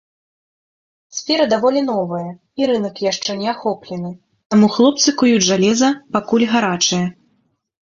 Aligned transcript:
Сфера 1.17 1.43
даволі 1.53 1.81
новая, 1.91 2.29
і 2.63 2.71
рынак 2.71 3.03
яшчэ 3.11 3.31
не 3.43 3.47
ахоплены, 3.53 4.11
таму 4.55 4.73
хлопцы 4.79 5.09
куюць 5.23 5.47
жалеза, 5.51 5.89
пакуль 6.19 6.49
гарачае. 6.57 7.07